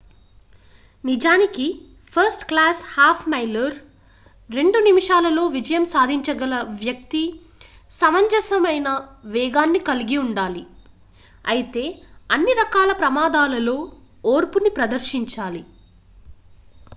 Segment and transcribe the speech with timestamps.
[1.03, 1.65] నిజానికి
[2.13, 3.75] first class half miler
[4.49, 7.21] రెండు నిమిషాలలో విజయం సాధించగల వ్యక్తి
[7.91, 8.89] సమంజసమైన
[9.31, 10.63] వేగాన్ని కలిగి ఉండాలి
[11.45, 11.85] అయితే
[12.29, 13.77] అన్ని రకాల ప్రమాదాలలో
[14.27, 15.63] ఓర్పుని ప్రదర్శించాలి